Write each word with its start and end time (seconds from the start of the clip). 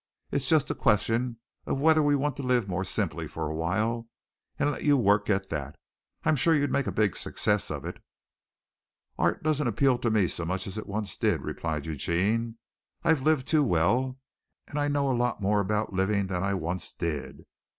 It's 0.31 0.49
just 0.49 0.71
a 0.71 0.73
question 0.73 1.37
of 1.67 1.79
whether 1.79 2.01
we 2.01 2.15
want 2.15 2.35
to 2.37 2.41
live 2.41 2.67
more 2.67 2.83
simply 2.83 3.27
for 3.27 3.45
a 3.45 3.53
while 3.53 4.09
and 4.57 4.71
let 4.71 4.83
you 4.83 4.97
work 4.97 5.29
at 5.29 5.49
that. 5.49 5.77
I'm 6.25 6.35
sure 6.35 6.55
you'd 6.55 6.71
make 6.71 6.87
a 6.87 6.91
big 6.91 7.15
success 7.15 7.69
of 7.69 7.85
it." 7.85 8.01
"Art 9.19 9.43
doesn't 9.43 9.67
appeal 9.67 9.99
to 9.99 10.09
me 10.09 10.27
so 10.27 10.43
much 10.43 10.65
as 10.65 10.75
it 10.75 10.85
did 10.85 10.89
once," 10.89 11.19
replied 11.21 11.85
Eugene. 11.85 12.57
"I've 13.03 13.21
lived 13.21 13.45
too 13.45 13.63
well 13.63 14.17
and 14.67 14.79
I 14.79 14.87
know 14.87 15.07
a 15.11 15.13
lot 15.15 15.39
more 15.39 15.59
about 15.59 15.93
living 15.93 16.25
than 16.25 16.41
I 16.41 16.55
once 16.55 16.93
did. 16.93 17.45